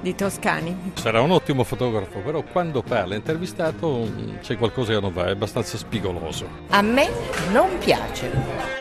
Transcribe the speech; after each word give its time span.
di 0.00 0.14
Toscani. 0.14 0.92
Sarà 0.94 1.20
un 1.20 1.30
ottimo 1.30 1.64
fotografo, 1.64 2.20
però 2.20 2.42
quando 2.42 2.82
parla 2.82 3.14
intervistato 3.14 4.06
mm, 4.06 4.38
c'è 4.38 4.56
qualcosa 4.56 4.94
che 4.94 5.00
non 5.00 5.12
va, 5.12 5.26
è 5.26 5.30
abbastanza 5.30 5.76
spigoloso. 5.76 6.48
A 6.70 6.82
me 6.82 7.08
non 7.52 7.78
piace. 7.78 8.78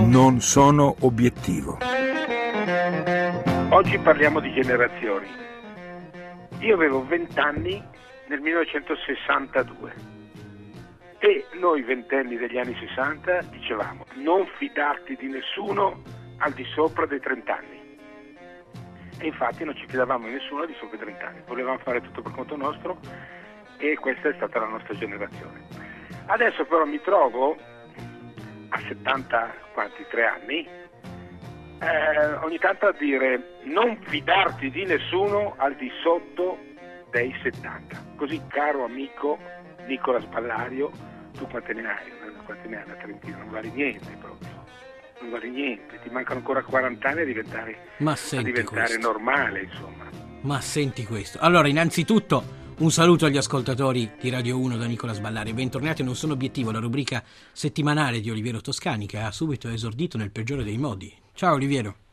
Non 0.00 0.40
sono 0.40 0.96
obiettivo. 1.00 1.78
Oggi 3.70 3.98
parliamo 3.98 4.40
di 4.40 4.52
generazioni. 4.52 5.26
Io 6.60 6.74
avevo 6.74 7.04
20 7.06 7.38
anni 7.38 7.82
nel 8.28 8.40
1962 8.40 9.94
e 11.18 11.46
noi 11.58 11.82
ventenni 11.82 12.36
degli 12.36 12.58
anni 12.58 12.76
60 12.78 13.42
dicevamo 13.50 14.04
non 14.22 14.46
fidarti 14.58 15.16
di 15.16 15.28
nessuno 15.28 16.02
al 16.38 16.52
di 16.52 16.64
sopra 16.74 17.06
dei 17.06 17.20
30 17.20 17.56
anni 17.56 17.77
e 19.18 19.26
infatti 19.26 19.64
non 19.64 19.74
ci 19.74 19.86
fidavamo 19.88 20.26
di 20.26 20.32
nessuno 20.32 20.64
di 20.64 20.74
sopra 20.78 20.96
i 20.96 21.00
30 21.00 21.26
anni, 21.26 21.42
volevamo 21.46 21.78
fare 21.78 22.00
tutto 22.00 22.22
per 22.22 22.32
conto 22.32 22.56
nostro 22.56 22.98
e 23.78 23.96
questa 23.96 24.28
è 24.28 24.34
stata 24.34 24.60
la 24.60 24.66
nostra 24.66 24.94
generazione. 24.94 25.66
Adesso 26.26 26.64
però 26.64 26.84
mi 26.84 27.00
trovo 27.00 27.56
a 28.68 28.78
73 28.86 30.26
anni 30.26 30.68
eh, 31.80 32.32
ogni 32.42 32.58
tanto 32.58 32.86
a 32.86 32.92
dire 32.92 33.60
non 33.64 33.98
fidarti 34.02 34.70
di 34.70 34.84
nessuno 34.84 35.54
al 35.56 35.74
di 35.76 35.90
sotto 36.02 36.58
dei 37.10 37.34
70. 37.42 38.14
Così 38.16 38.40
caro 38.48 38.84
amico 38.84 39.38
Nicola 39.86 40.20
Spallario, 40.20 40.90
tu 41.32 41.46
quante 41.46 41.72
ne 41.72 41.88
hai? 41.88 42.12
Quante 42.44 42.68
ne 42.68 42.78
hai 42.78 42.84
una 42.84 42.94
trentina? 42.94 43.38
Non 43.38 43.50
vale 43.50 43.70
niente 43.70 44.16
proprio 44.20 44.57
non 45.20 45.30
vale 45.30 45.48
niente, 45.48 45.98
ti 46.02 46.10
mancano 46.10 46.38
ancora 46.38 46.62
40 46.62 47.08
anni 47.08 47.20
a 47.22 47.24
diventare, 47.24 47.78
Ma 47.98 48.12
a 48.12 48.42
diventare 48.42 48.96
normale, 48.98 49.62
insomma. 49.62 50.08
Ma 50.42 50.60
senti 50.60 51.04
questo. 51.04 51.38
Allora, 51.40 51.68
innanzitutto 51.68 52.56
un 52.78 52.90
saluto 52.92 53.26
agli 53.26 53.36
ascoltatori 53.36 54.12
di 54.20 54.30
Radio 54.30 54.58
1 54.58 54.76
da 54.76 54.86
Nicola 54.86 55.12
Sballari. 55.12 55.52
Bentornati 55.52 56.02
a 56.02 56.04
Non 56.04 56.14
sono 56.14 56.34
obiettivo, 56.34 56.70
la 56.70 56.78
rubrica 56.78 57.24
settimanale 57.52 58.20
di 58.20 58.30
Oliviero 58.30 58.60
Toscani 58.60 59.06
che 59.06 59.18
ha 59.18 59.32
subito 59.32 59.68
esordito 59.68 60.16
nel 60.16 60.30
peggiore 60.30 60.62
dei 60.62 60.78
modi. 60.78 61.12
Ciao 61.32 61.54
Oliviero. 61.54 62.07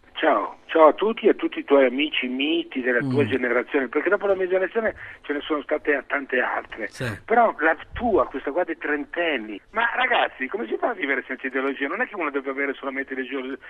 Ciao. 0.76 0.88
A 0.88 0.94
tutti 0.94 1.26
e 1.26 1.30
a 1.30 1.34
tutti 1.34 1.59
i 1.59 1.64
tuoi 1.64 1.86
amici 1.86 2.28
miti 2.28 2.81
della 2.81 3.00
tua 3.00 3.23
mm. 3.23 3.28
generazione, 3.28 3.88
perché 3.88 4.09
dopo 4.09 4.28
la 4.28 4.36
mia 4.36 4.45
generazione 4.45 4.94
ce 5.22 5.31
ne 5.31 5.40
sono 5.40 5.62
state 5.62 6.04
tante 6.06 6.42
altre. 6.42 6.90
Sì. 6.90 7.06
Però 7.23 7.56
la 7.59 7.78
tua, 7.94 8.26
questa 8.28 8.52
qua 8.52 8.66
dei 8.66 8.78
trentenni, 8.78 9.59
ma 9.72 9.90
ragazzi, 9.96 10.48
come 10.48 10.68
si 10.68 10.76
fa 10.78 10.90
a 10.90 10.94
vivere 10.94 11.23
senza 11.26 11.48
ideologia? 11.48 11.88
Non 11.88 12.02
è 12.02 12.08
che 12.08 12.16
uno 12.16 12.30
deve 12.30 12.50
avere 12.50 12.73
solamente 12.73 13.16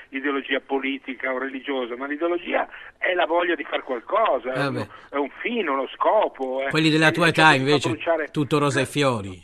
ideologia 0.09 0.59
politica 0.66 1.31
o 1.31 1.38
religiosa, 1.38 1.95
ma 1.95 2.08
l'ideologia 2.08 2.67
è 2.98 3.14
la 3.14 3.28
voglia 3.28 3.53
di 3.53 3.64
fare 3.64 3.83
qualcosa, 3.83 4.53
eh 4.53 4.61
è, 4.61 4.66
un, 4.66 4.88
è, 5.11 5.16
un, 5.17 5.30
fine, 5.42 5.70
uno 5.70 5.88
scopo. 5.94 6.64
Eh. 6.66 6.70
Quelli 6.70 6.89
della 6.89 7.11
tua 7.11 7.28
età 7.28 7.53
invece, 7.53 7.89
bruciare... 7.89 8.30
tutto 8.31 8.58
rosa 8.58 8.81
e 8.81 8.88
fiori. 8.88 9.39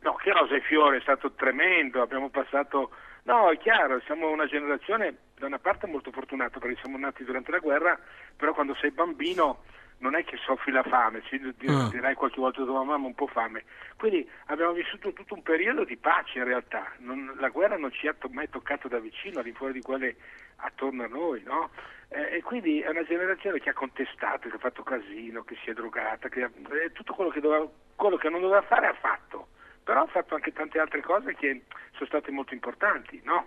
No, 0.00 0.16
che 0.16 0.32
rosa 0.32 0.54
e 0.54 0.60
fiori, 0.60 0.98
è 0.98 1.00
stato 1.00 1.32
tremendo, 1.32 2.02
abbiamo 2.02 2.28
passato... 2.28 2.90
No, 3.26 3.50
è 3.50 3.58
chiaro, 3.58 4.00
siamo 4.06 4.30
una 4.30 4.46
generazione 4.46 5.16
da 5.34 5.46
una 5.46 5.58
parte 5.58 5.88
molto 5.88 6.12
fortunato 6.12 6.60
perché 6.60 6.80
siamo 6.80 6.96
nati 6.96 7.24
durante 7.24 7.50
la 7.50 7.58
guerra, 7.58 7.98
però 8.36 8.54
quando 8.54 8.74
sei 8.76 8.92
bambino 8.92 9.64
non 9.98 10.14
è 10.14 10.22
che 10.24 10.36
soffri 10.36 10.70
la 10.70 10.84
fame, 10.84 11.22
ci 11.24 11.40
ah. 11.66 11.88
dirai 11.90 12.14
qualche 12.14 12.38
volta 12.38 12.62
tua 12.62 12.84
mamma 12.84 13.06
un 13.06 13.14
po' 13.16 13.26
fame. 13.26 13.64
Quindi 13.96 14.28
abbiamo 14.46 14.72
vissuto 14.72 15.12
tutto 15.12 15.34
un 15.34 15.42
periodo 15.42 15.82
di 15.82 15.96
pace 15.96 16.38
in 16.38 16.44
realtà, 16.44 16.92
non, 16.98 17.34
la 17.40 17.48
guerra 17.48 17.76
non 17.76 17.90
ci 17.90 18.06
ha 18.06 18.14
mai 18.30 18.48
toccato 18.48 18.86
da 18.86 19.00
vicino, 19.00 19.38
al 19.38 19.44
di 19.44 19.52
fuori 19.52 19.72
di 19.72 19.82
quelle 19.82 20.14
attorno 20.58 21.02
a 21.02 21.08
noi, 21.08 21.42
no? 21.42 21.70
eh, 22.08 22.36
e 22.36 22.42
quindi 22.42 22.80
è 22.80 22.88
una 22.88 23.04
generazione 23.04 23.58
che 23.58 23.70
ha 23.70 23.74
contestato, 23.74 24.48
che 24.48 24.54
ha 24.54 24.60
fatto 24.60 24.84
casino, 24.84 25.42
che 25.42 25.56
si 25.64 25.70
è 25.70 25.72
drogata, 25.72 26.28
che 26.28 26.44
ha, 26.44 26.50
eh, 26.84 26.92
tutto 26.92 27.12
quello 27.12 27.30
che, 27.30 27.40
doveva, 27.40 27.66
quello 27.96 28.16
che 28.16 28.28
non 28.28 28.40
doveva 28.40 28.62
fare 28.62 28.86
ha 28.86 28.94
fatto, 28.94 29.48
però 29.86 30.02
ha 30.02 30.06
fatto 30.06 30.34
anche 30.34 30.52
tante 30.52 30.80
altre 30.80 31.00
cose 31.00 31.36
che 31.36 31.62
sono 31.92 32.06
state 32.06 32.32
molto 32.32 32.54
importanti, 32.54 33.20
no? 33.22 33.46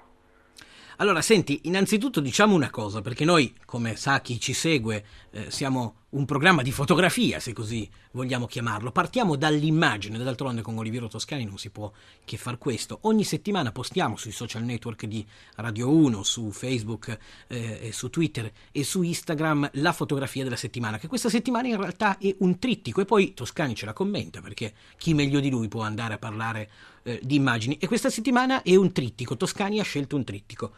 Allora, 0.99 1.21
senti, 1.21 1.61
innanzitutto 1.63 2.21
diciamo 2.21 2.55
una 2.55 2.69
cosa, 2.69 3.01
perché 3.01 3.25
noi, 3.25 3.53
come 3.65 3.97
sa 3.97 4.21
chi 4.21 4.39
ci 4.39 4.53
segue, 4.53 5.03
eh, 5.31 5.51
siamo 5.51 5.98
un 6.11 6.25
programma 6.25 6.63
di 6.63 6.71
fotografia, 6.71 7.39
se 7.39 7.53
così 7.53 7.87
vogliamo 8.11 8.47
chiamarlo. 8.47 8.91
Partiamo 8.91 9.35
dall'immagine, 9.35 10.17
d'altronde 10.17 10.61
con 10.61 10.77
Oliviero 10.77 11.07
Toscani 11.07 11.45
non 11.45 11.57
si 11.57 11.69
può 11.69 11.91
che 12.25 12.37
far 12.37 12.57
questo. 12.57 12.99
Ogni 13.01 13.23
settimana 13.23 13.71
postiamo 13.71 14.15
sui 14.15 14.31
social 14.31 14.63
network 14.63 15.05
di 15.05 15.25
Radio 15.55 15.91
1, 15.91 16.23
su 16.23 16.51
Facebook, 16.51 17.17
eh, 17.47 17.91
su 17.93 18.09
Twitter 18.09 18.51
e 18.71 18.83
su 18.83 19.03
Instagram 19.03 19.69
la 19.73 19.93
fotografia 19.93 20.43
della 20.43 20.55
settimana, 20.55 20.97
che 20.97 21.07
questa 21.07 21.29
settimana 21.29 21.67
in 21.67 21.77
realtà 21.77 22.17
è 22.17 22.35
un 22.39 22.57
trittico 22.57 23.01
e 23.01 23.05
poi 23.05 23.33
Toscani 23.33 23.75
ce 23.75 23.85
la 23.85 23.93
commenta, 23.93 24.41
perché 24.41 24.73
chi 24.97 25.13
meglio 25.13 25.39
di 25.39 25.49
lui 25.49 25.67
può 25.67 25.83
andare 25.83 26.15
a 26.15 26.17
parlare 26.17 26.69
eh, 27.03 27.19
di 27.23 27.35
immagini. 27.35 27.77
E 27.77 27.87
questa 27.87 28.09
settimana 28.09 28.63
è 28.63 28.75
un 28.75 28.91
trittico, 28.91 29.37
Toscani 29.37 29.79
ha 29.79 29.83
scelto 29.83 30.15
un 30.15 30.23
trittico. 30.23 30.71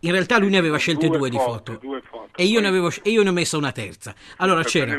In 0.00 0.10
realtà 0.12 0.38
lui 0.38 0.50
ne 0.50 0.58
aveva 0.58 0.76
scelte 0.76 1.08
due, 1.08 1.18
due 1.18 1.30
di 1.30 1.38
foto. 1.38 1.78
Due 1.80 2.02
foto. 2.02 2.36
E, 2.36 2.44
io 2.44 2.60
ne 2.60 2.68
avevo, 2.68 2.90
e 3.02 3.10
io 3.10 3.22
ne 3.22 3.30
ho 3.30 3.32
messo 3.32 3.56
una 3.56 3.72
terza. 3.72 4.14
Allora 4.36 4.62
c'era 4.62 4.96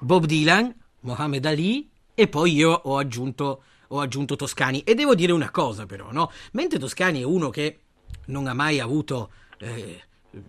Bob 0.00 0.24
Dylan, 0.24 0.74
Mohamed 1.00 1.44
Ali 1.44 1.88
e 2.14 2.28
poi 2.28 2.54
io 2.54 2.70
ho 2.70 2.96
aggiunto, 2.98 3.62
ho 3.88 4.00
aggiunto 4.00 4.36
Toscani. 4.36 4.80
E 4.80 4.94
devo 4.94 5.14
dire 5.14 5.32
una 5.32 5.50
cosa 5.50 5.86
però, 5.86 6.12
no? 6.12 6.30
Mentre 6.52 6.78
Toscani 6.78 7.20
è 7.20 7.24
uno 7.24 7.50
che 7.50 7.78
non 8.26 8.46
ha 8.46 8.54
mai 8.54 8.80
avuto 8.80 9.30
eh, 9.58 10.02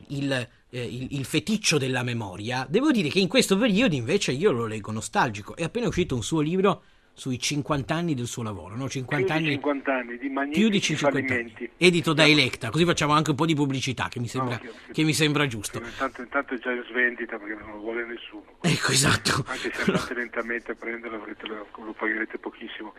il, 0.08 0.32
eh, 0.32 0.48
il, 0.70 1.08
il, 1.12 1.26
feticcio 1.26 1.78
della 1.78 2.04
memoria, 2.04 2.66
devo 2.70 2.92
dire 2.92 3.10
che 3.10 3.20
in 3.20 3.28
questo 3.28 3.58
periodo 3.58 3.96
invece 3.96 4.32
io 4.32 4.52
lo 4.52 4.66
leggo 4.66 4.92
nostalgico. 4.92 5.56
È 5.56 5.64
appena 5.64 5.88
uscito 5.88 6.16
un 6.16 6.24
suo 6.24 6.40
libro 6.40 6.84
sui 7.14 7.40
50 7.40 7.94
anni 7.94 8.16
del 8.16 8.26
suo 8.26 8.44
lavoro, 8.44 8.76
no? 8.76 8.90
50 8.90 9.26
più 9.26 9.34
anni, 9.34 9.44
di 9.44 9.54
50 9.54 9.94
anni 9.94 10.18
di 10.18 10.30
più 10.52 10.70
di 10.70 10.82
50 10.82 11.34
anni, 11.34 11.70
edito 11.78 12.14
da 12.14 12.28
Electa, 12.28 12.70
così 12.70 12.86
facciamo 12.86 13.14
anche 13.14 13.30
un 13.30 13.36
po' 13.36 13.46
di 13.46 13.54
pubblicità 13.54 14.08
che 14.10 14.20
mi 14.20 14.28
sembra, 14.28 14.56
no, 14.56 14.60
che, 14.60 14.92
che 14.92 15.04
mi 15.04 15.14
sembra 15.14 15.46
giusto. 15.48 15.78
Intanto, 15.78 16.22
intanto, 16.22 16.54
è 16.56 16.58
già 16.58 16.72
in 16.72 16.84
svendita 16.90 17.38
perché 17.38 17.56
non 17.56 17.72
lo 17.74 17.78
vuole 17.78 18.06
nessuno. 18.06 18.46
Ecco, 18.62 18.92
esatto. 18.92 19.44
Anche 19.48 19.72
se 19.74 19.84
andate 19.92 20.14
lentamente 20.16 20.72
a 20.72 20.76
prenderlo, 20.76 21.26
lo, 21.26 21.68
lo 21.86 21.94
pagherete 21.94 22.38
pochissimo. 22.40 22.94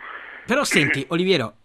Però 0.46 0.62
senti, 0.64 1.04
Oliviero, 1.08 1.56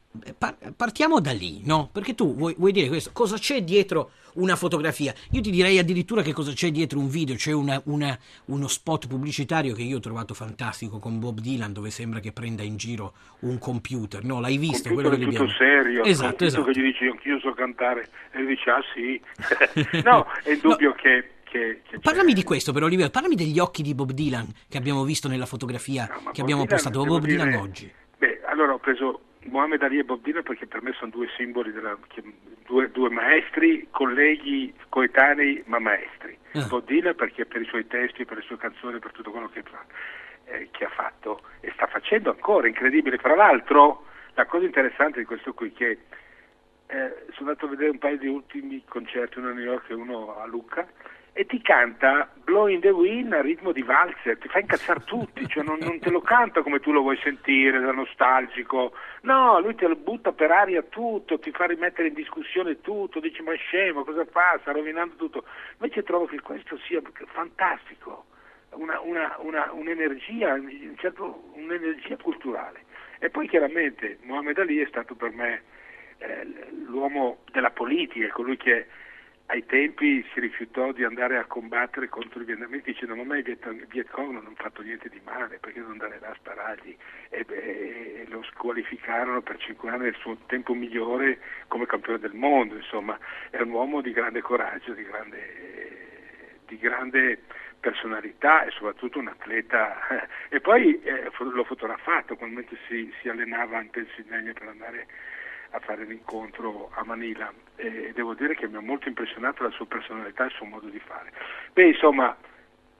partiamo 0.75 1.19
da 1.19 1.31
lì, 1.31 1.61
no? 1.65 1.89
Perché 1.91 2.15
tu 2.15 2.35
vuoi, 2.35 2.55
vuoi, 2.57 2.71
dire 2.71 2.87
questo, 2.87 3.11
cosa 3.13 3.37
c'è 3.37 3.61
dietro 3.61 4.11
una 4.35 4.55
fotografia? 4.55 5.13
Io 5.31 5.41
ti 5.41 5.51
direi 5.51 5.77
addirittura 5.77 6.23
che 6.23 6.33
cosa 6.33 6.51
c'è 6.51 6.71
dietro 6.71 6.97
un 6.97 7.09
video, 7.09 7.35
c'è 7.35 7.51
una, 7.51 7.79
una, 7.85 8.17
uno 8.45 8.67
spot 8.67 9.07
pubblicitario 9.07 9.75
che 9.75 9.83
io 9.83 9.97
ho 9.97 9.99
trovato 9.99 10.33
fantastico 10.33 10.97
con 10.97 11.19
Bob 11.19 11.39
Dylan 11.39 11.73
dove 11.73 11.91
sembra 11.91 12.19
che 12.19 12.31
prenda 12.31 12.63
in 12.63 12.77
giro 12.77 13.13
un 13.41 13.59
computer, 13.59 14.23
no? 14.23 14.39
L'hai 14.39 14.57
visto? 14.57 14.91
Quello 14.91 15.09
che 15.09 15.17
tutto 15.17 15.27
abbiamo... 15.27 15.49
serio, 15.51 16.03
esatto, 16.03 16.43
esatto. 16.43 16.65
che 16.65 16.71
gli 16.71 16.83
dici 16.83 17.05
anch'io 17.05 17.39
so 17.39 17.53
cantare 17.53 18.09
e 18.31 18.39
lui 18.39 18.55
dice 18.55 18.69
ah 18.71 18.83
sì, 18.93 19.21
no, 20.03 20.25
è 20.43 20.51
indubbio 20.51 20.89
no. 20.89 20.95
che 20.95 21.33
che, 21.49 21.81
che 21.89 21.97
parlami 21.99 22.33
di 22.33 22.43
questo 22.43 22.71
però 22.71 22.85
Oliviero, 22.85 23.09
parlami 23.09 23.33
degli 23.33 23.57
occhi 23.57 23.81
di 23.81 23.95
Bob 23.95 24.11
Dylan 24.11 24.45
che 24.69 24.77
abbiamo 24.77 25.03
visto 25.03 25.27
nella 25.27 25.47
fotografia 25.47 26.07
no, 26.07 26.29
che 26.29 26.41
abbiamo 26.41 26.61
Dylan, 26.61 26.67
postato, 26.67 27.03
Bob 27.03 27.25
Dylan 27.25 27.49
dire, 27.49 27.59
oggi. 27.59 27.91
Beh, 28.19 28.41
allora 28.45 28.73
ho 28.73 28.77
preso 28.77 29.21
Mohamed 29.45 29.83
Ali 29.83 29.99
e 29.99 30.03
Bob 30.03 30.21
Dylan 30.21 30.43
perché 30.43 30.67
per 30.67 30.81
me 30.81 30.91
sono 30.93 31.11
due 31.11 31.27
simboli, 31.37 31.71
della, 31.71 31.97
due, 32.65 32.91
due, 32.91 33.09
maestri, 33.09 33.87
colleghi 33.91 34.73
coetanei 34.89 35.63
ma 35.65 35.79
maestri. 35.79 36.37
Uh. 36.53 36.67
Bob 36.67 36.85
Dylan 36.85 37.15
perché 37.15 37.45
per 37.45 37.61
i 37.61 37.65
suoi 37.65 37.87
testi, 37.87 38.25
per 38.25 38.37
le 38.37 38.43
sue 38.43 38.57
canzoni, 38.57 38.99
per 38.99 39.11
tutto 39.11 39.31
quello 39.31 39.49
che 39.49 39.63
fa, 39.63 39.83
eh, 40.45 40.69
che 40.71 40.85
ha 40.85 40.89
fatto 40.89 41.41
e 41.61 41.71
sta 41.73 41.87
facendo 41.87 42.31
ancora, 42.31 42.67
incredibile. 42.67 43.17
Fra 43.17 43.35
l'altro 43.35 44.05
la 44.33 44.45
cosa 44.45 44.65
interessante 44.65 45.19
di 45.19 45.25
questo 45.25 45.53
qui 45.53 45.69
è 45.69 45.73
che 45.73 45.97
eh, 46.87 47.25
sono 47.33 47.49
andato 47.49 47.65
a 47.65 47.69
vedere 47.69 47.91
un 47.91 47.99
paio 47.99 48.17
di 48.17 48.27
ultimi 48.27 48.83
concerti, 48.87 49.37
uno 49.37 49.49
a 49.49 49.53
New 49.53 49.63
York 49.63 49.89
e 49.89 49.93
uno 49.93 50.37
a 50.39 50.45
Lucca, 50.45 50.87
e 51.33 51.45
ti 51.45 51.61
canta 51.61 52.29
Blowing 52.43 52.81
the 52.81 52.89
Wind 52.89 53.31
a 53.33 53.41
ritmo 53.41 53.71
di 53.71 53.83
valzer, 53.83 54.37
ti 54.37 54.47
fa 54.47 54.59
incazzare 54.59 55.03
tutti, 55.05 55.47
cioè 55.47 55.63
non, 55.63 55.77
non, 55.79 55.99
te 55.99 56.09
lo 56.09 56.21
canta 56.21 56.61
come 56.61 56.79
tu 56.79 56.91
lo 56.91 57.01
vuoi 57.01 57.17
sentire, 57.17 57.79
da 57.79 57.91
nostalgico, 57.91 58.93
no, 59.21 59.59
lui 59.59 59.75
te 59.75 59.87
lo 59.87 59.95
butta 59.95 60.31
per 60.31 60.51
aria 60.51 60.81
tutto, 60.83 61.39
ti 61.39 61.51
fa 61.51 61.65
rimettere 61.65 62.07
in 62.07 62.13
discussione 62.13 62.81
tutto, 62.81 63.19
dici 63.19 63.41
ma 63.41 63.53
è 63.53 63.57
scemo, 63.57 64.03
cosa 64.03 64.25
fa, 64.25 64.57
sta 64.61 64.71
rovinando 64.71 65.15
tutto, 65.15 65.45
invece 65.73 66.03
trovo 66.03 66.25
che 66.25 66.41
questo 66.41 66.77
sia 66.79 67.01
fantastico, 67.27 68.25
una, 68.71 68.99
una, 68.99 69.35
una, 69.39 69.71
un'energia, 69.71 70.59
certo, 70.97 71.51
un'energia 71.53 72.17
culturale. 72.17 72.87
E 73.19 73.29
poi 73.29 73.47
chiaramente 73.47 74.17
Mohamed 74.23 74.57
Ali 74.59 74.79
è 74.79 74.85
stato 74.87 75.13
per 75.13 75.31
me 75.31 75.61
eh, 76.19 76.47
l'uomo 76.87 77.39
della 77.51 77.71
politica, 77.71 78.27
colui 78.29 78.57
che 78.57 78.87
ai 79.51 79.65
tempi 79.65 80.23
si 80.31 80.39
rifiutò 80.39 80.91
di 80.91 81.03
andare 81.03 81.37
a 81.37 81.45
combattere 81.45 82.07
contro 82.07 82.41
i 82.41 82.45
vietnamiti 82.45 82.91
dicendo 82.91 83.15
ma 83.15 83.35
i 83.35 83.41
Vietcong 83.41 84.31
non 84.31 84.45
hanno 84.45 84.55
fatto 84.55 84.83
niente 84.83 85.09
di 85.09 85.19
male, 85.23 85.57
perché 85.57 85.79
non 85.79 85.91
andare 85.91 86.19
là 86.19 86.29
a 86.29 86.35
sparargli? 86.35 86.95
E, 87.29 87.45
e, 87.49 88.25
lo 88.27 88.43
squalificarono 88.43 89.41
per 89.41 89.57
cinque 89.57 89.89
anni 89.89 90.03
nel 90.03 90.15
suo 90.15 90.37
tempo 90.45 90.75
migliore 90.75 91.39
come 91.67 91.87
campione 91.87 92.19
del 92.19 92.33
mondo, 92.33 92.75
insomma 92.75 93.17
è 93.49 93.59
un 93.61 93.71
uomo 93.71 94.01
di 94.01 94.11
grande 94.11 94.41
coraggio, 94.41 94.93
di 94.93 95.03
grande, 95.03 96.59
di 96.67 96.77
grande 96.77 97.41
personalità 97.79 98.65
e 98.65 98.71
soprattutto 98.71 99.17
un 99.17 99.27
atleta. 99.27 99.97
E 100.51 100.61
poi 100.61 100.99
eh, 101.03 101.29
l'ho 101.37 101.63
fotografato 101.63 102.35
quando 102.35 102.63
si, 102.87 103.13
si 103.21 103.29
allenava 103.29 103.79
in 103.81 103.91
Pennsylvania 103.91 104.51
per 104.51 104.67
andare 104.67 105.05
a 105.71 105.79
fare 105.79 106.03
l'incontro 106.05 106.89
a 106.93 107.03
Manila 107.03 107.51
e 107.75 108.11
devo 108.13 108.33
dire 108.33 108.55
che 108.55 108.67
mi 108.67 108.77
ha 108.77 108.81
molto 108.81 109.07
impressionato 109.07 109.63
la 109.63 109.69
sua 109.69 109.85
personalità 109.85 110.43
e 110.43 110.47
il 110.47 110.53
suo 110.53 110.65
modo 110.65 110.87
di 110.87 110.99
fare. 110.99 111.31
Beh, 111.73 111.87
insomma, 111.87 112.35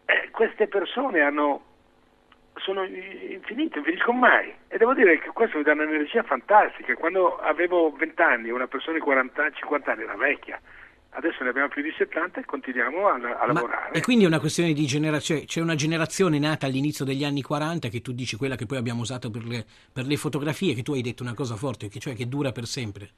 eh, 0.06 0.30
queste 0.32 0.68
persone 0.68 1.22
hanno, 1.22 1.64
sono 2.56 2.84
infinite, 2.84 3.76
non 3.76 3.86
finiscono 3.86 4.20
mai 4.20 4.54
e 4.68 4.78
devo 4.78 4.94
dire 4.94 5.20
che 5.20 5.30
questo 5.30 5.58
mi 5.58 5.64
dà 5.64 5.74
un'energia 5.74 6.24
fantastica. 6.24 6.96
Quando 6.96 7.38
avevo 7.38 7.92
20 7.92 8.22
anni, 8.22 8.50
una 8.50 8.68
persona 8.68 8.98
di 8.98 9.04
40, 9.04 9.52
50 9.52 9.92
anni 9.92 10.04
era 10.04 10.16
vecchia 10.16 10.60
adesso 11.12 11.44
ne 11.44 11.50
abbiamo 11.50 11.68
più 11.70 11.82
di 11.82 11.94
70 11.98 12.40
e 12.40 12.46
continuiamo 12.46 13.08
a, 13.08 13.14
a 13.14 13.46
lavorare. 13.46 13.92
E 13.92 14.02
quindi 14.02 14.26
è 14.26 14.28
una 14.28 14.40
questione 14.40 14.74
di 14.74 14.86
generazione, 14.86 15.46
c'è 15.46 15.62
una 15.62 15.76
generazione 15.76 16.40
nata 16.40 16.66
all'inizio 16.66 17.06
degli 17.06 17.24
anni 17.24 17.42
40 17.42 17.88
che 17.90 18.02
tu 18.02 18.12
dici 18.12 18.38
quella 18.38 18.56
che 18.56 18.66
poi 18.66 18.78
abbiamo 18.78 19.02
usato 19.02 19.30
per 19.30 19.44
le, 19.44 19.66
per 19.92 20.06
le 20.06 20.18
fotografie, 20.18 20.74
che 20.74 20.84
tu 20.84 20.94
hai 20.94 21.02
detto 21.02 21.24
una 21.24 21.34
cosa 21.34 21.56
forte, 21.56 21.88
che 21.88 22.00
cioè 22.00 22.16
che 22.16 22.28
dura 22.28 22.52
per 22.52 22.66
sempre. 22.66 23.10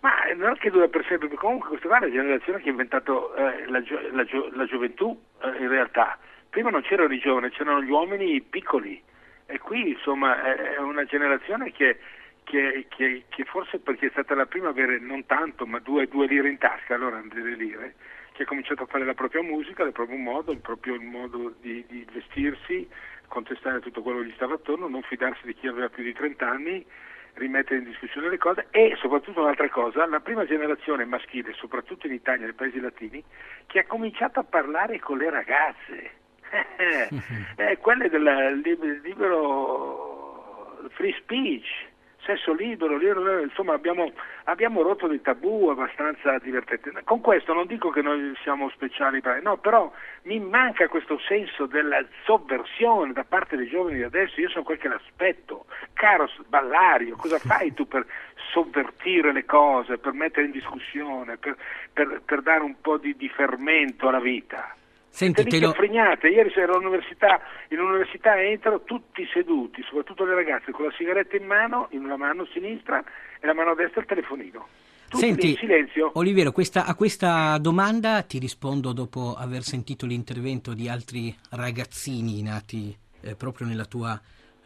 Ma 0.00 0.12
non 0.36 0.52
è 0.52 0.58
che 0.58 0.70
dura 0.70 0.88
per 0.88 1.02
sempre, 1.02 1.28
perché 1.28 1.36
comunque 1.36 1.68
questa 1.68 1.88
qua 1.88 1.98
è 1.98 2.00
la 2.00 2.10
generazione 2.10 2.60
che 2.60 2.68
ha 2.68 2.72
inventato 2.72 3.34
eh, 3.34 3.66
la, 3.68 3.82
gio- 3.82 4.10
la, 4.12 4.24
gio- 4.24 4.50
la, 4.52 4.66
gioventù 4.66 5.18
eh, 5.42 5.62
in 5.62 5.68
realtà. 5.68 6.18
Prima 6.50 6.70
non 6.70 6.82
c'erano 6.82 7.12
i 7.12 7.18
giovani, 7.18 7.50
c'erano 7.50 7.82
gli 7.82 7.90
uomini 7.90 8.40
piccoli 8.40 9.02
e 9.46 9.58
qui 9.58 9.90
insomma 9.90 10.42
è 10.42 10.78
una 10.78 11.04
generazione 11.04 11.70
che 11.72 11.98
che, 12.44 12.86
che, 12.88 13.24
che, 13.28 13.44
forse 13.44 13.78
perché 13.78 14.06
è 14.06 14.10
stata 14.10 14.34
la 14.34 14.46
prima 14.46 14.68
a 14.68 14.70
avere 14.70 14.98
non 15.00 15.26
tanto, 15.26 15.66
ma 15.66 15.78
due, 15.80 16.06
due 16.06 16.26
lire 16.26 16.48
in 16.48 16.58
tasca, 16.58 16.94
allora 16.94 17.20
delle 17.26 17.56
lire, 17.56 17.94
che 18.32 18.44
ha 18.44 18.46
cominciato 18.46 18.84
a 18.84 18.86
fare 18.86 19.04
la 19.04 19.14
propria 19.14 19.42
musica, 19.42 19.82
il 19.82 19.92
proprio 19.92 20.18
modo, 20.18 20.52
il 20.52 20.60
proprio 20.60 21.00
modo 21.00 21.54
di, 21.60 21.84
di 21.88 22.06
vestirsi, 22.12 22.88
contestare 23.26 23.80
tutto 23.80 24.02
quello 24.02 24.20
che 24.20 24.26
gli 24.26 24.34
stava 24.34 24.54
attorno, 24.54 24.86
non 24.86 25.02
fidarsi 25.02 25.46
di 25.46 25.54
chi 25.54 25.66
aveva 25.66 25.88
più 25.88 26.04
di 26.04 26.12
30 26.12 26.48
anni, 26.48 26.86
rimettere 27.34 27.78
in 27.78 27.86
discussione 27.86 28.28
le 28.28 28.38
cose 28.38 28.68
e 28.70 28.96
soprattutto 29.00 29.40
un'altra 29.40 29.68
cosa, 29.68 30.06
la 30.06 30.20
prima 30.20 30.44
generazione 30.44 31.04
maschile, 31.04 31.52
soprattutto 31.54 32.06
in 32.06 32.12
Italia, 32.12 32.44
nei 32.44 32.54
paesi 32.54 32.78
latini, 32.78 33.22
che 33.66 33.80
ha 33.80 33.86
cominciato 33.86 34.38
a 34.40 34.44
parlare 34.44 35.00
con 35.00 35.18
le 35.18 35.30
ragazze, 35.30 36.10
eh, 37.56 37.78
quelle 37.78 38.08
del 38.08 38.60
libero 39.02 40.88
free 40.90 41.14
speech 41.14 41.92
sesso 42.24 42.52
libero, 42.52 42.96
libero 42.96 43.38
insomma 43.40 43.74
abbiamo, 43.74 44.12
abbiamo, 44.44 44.82
rotto 44.82 45.06
dei 45.06 45.20
tabù 45.20 45.68
abbastanza 45.68 46.38
divertenti. 46.38 46.90
Con 47.04 47.20
questo 47.20 47.52
non 47.52 47.66
dico 47.66 47.90
che 47.90 48.02
noi 48.02 48.34
siamo 48.42 48.68
speciali, 48.70 49.22
no, 49.42 49.56
però 49.58 49.92
mi 50.22 50.40
manca 50.40 50.88
questo 50.88 51.18
senso 51.18 51.66
della 51.66 52.04
sovversione 52.24 53.12
da 53.12 53.24
parte 53.24 53.56
dei 53.56 53.68
giovani 53.68 53.96
di 53.96 54.02
adesso, 54.02 54.40
io 54.40 54.48
sono 54.48 54.64
quel 54.64 54.78
che 54.78 54.88
l'aspetto. 54.88 55.66
Caro 55.92 56.28
Ballario, 56.48 57.16
cosa 57.16 57.38
fai 57.38 57.72
tu 57.74 57.86
per 57.86 58.06
sovvertire 58.52 59.32
le 59.32 59.44
cose, 59.44 59.98
per 59.98 60.12
mettere 60.12 60.46
in 60.46 60.52
discussione, 60.52 61.36
per, 61.36 61.56
per, 61.92 62.22
per 62.24 62.42
dare 62.42 62.62
un 62.62 62.80
po' 62.80 62.98
di, 62.98 63.16
di 63.16 63.28
fermento 63.28 64.08
alla 64.08 64.20
vita? 64.20 64.74
Senti, 65.14 65.44
te 65.44 65.60
lo... 65.60 65.72
frignate. 65.72 66.26
Ieri 66.26 66.50
sera 66.50 66.72
all'università, 66.72 67.40
in 67.68 67.78
università 67.78 68.36
entrano 68.42 68.82
tutti 68.82 69.24
seduti, 69.32 69.80
soprattutto 69.88 70.24
le 70.24 70.34
ragazze, 70.34 70.72
con 70.72 70.86
la 70.86 70.92
sigaretta 70.96 71.36
in 71.36 71.46
mano, 71.46 71.86
in 71.90 72.02
una 72.02 72.16
mano 72.16 72.44
sinistra 72.52 72.98
e 73.38 73.46
la 73.46 73.54
mano 73.54 73.76
destra 73.76 74.00
il 74.00 74.08
telefonino. 74.08 74.66
Tutti 75.08 75.24
Senti, 75.24 75.50
in 75.50 75.56
silenzio. 75.56 76.10
Oliviero, 76.14 76.50
questa, 76.50 76.84
a 76.84 76.96
questa 76.96 77.56
domanda 77.58 78.22
ti 78.22 78.40
rispondo 78.40 78.92
dopo 78.92 79.36
aver 79.38 79.62
sentito 79.62 80.04
l'intervento 80.04 80.74
di 80.74 80.88
altri 80.88 81.32
ragazzini 81.50 82.42
nati 82.42 82.92
eh, 83.20 83.36
proprio 83.36 83.68
nella 83.68 83.84
tua 83.84 84.20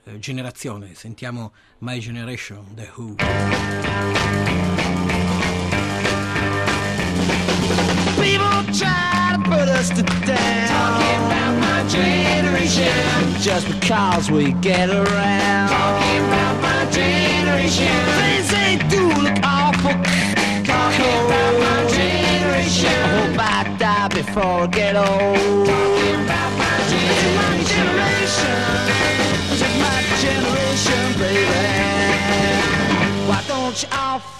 eh, 0.05 0.19
generazione. 0.19 0.95
Sentiamo 0.95 1.53
My 1.81 1.99
Generation, 1.99 2.75
The 2.75 2.91
Who. 2.97 3.17
People 8.17 8.73
try 8.73 9.08
put 9.79 9.91
us 9.91 9.97
to 9.97 10.03
down. 10.27 10.69
Talking 10.69 11.21
about 11.27 11.55
my 11.61 11.89
generation. 11.89 12.93
Just 13.41 13.67
because 13.69 14.31
we 14.31 14.53
get 14.53 14.91
around. 14.91 15.69
Talking 15.69 16.25
about 16.27 16.63
my 16.63 16.91
generation. 16.91 17.95
Things 18.21 18.49
they 18.51 18.79
do 18.89 19.03
look 19.23 19.39
awful. 19.43 19.95
Talking 20.65 21.19
about 21.27 21.55
my 21.65 21.79
generation. 21.99 22.91
I 22.91 23.09
hope 23.19 23.39
I 23.39 23.77
die 23.79 24.09
before 24.09 24.63
I 24.63 24.67
get 24.67 24.97
old. 24.97 25.67
Talking 25.67 26.25
about 26.27 26.53
my 26.63 26.77
generation. 27.73 28.59
Just 29.61 29.77
my 29.87 29.99
generation, 30.25 31.05
baby. 31.23 31.69
Why 33.29 33.41
don't 33.47 33.83
you 33.83 33.89
all 33.93 34.38